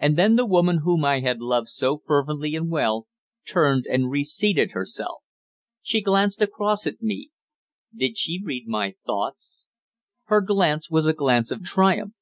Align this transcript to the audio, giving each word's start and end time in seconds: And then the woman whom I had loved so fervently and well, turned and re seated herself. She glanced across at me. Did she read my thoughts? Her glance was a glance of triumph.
And 0.00 0.18
then 0.18 0.34
the 0.34 0.46
woman 0.46 0.78
whom 0.78 1.04
I 1.04 1.20
had 1.20 1.40
loved 1.40 1.68
so 1.68 1.98
fervently 2.04 2.56
and 2.56 2.68
well, 2.70 3.06
turned 3.46 3.86
and 3.86 4.10
re 4.10 4.24
seated 4.24 4.72
herself. 4.72 5.22
She 5.80 6.00
glanced 6.00 6.42
across 6.42 6.88
at 6.88 7.00
me. 7.00 7.30
Did 7.94 8.18
she 8.18 8.42
read 8.42 8.66
my 8.66 8.96
thoughts? 9.06 9.64
Her 10.24 10.40
glance 10.40 10.90
was 10.90 11.06
a 11.06 11.12
glance 11.12 11.52
of 11.52 11.62
triumph. 11.62 12.16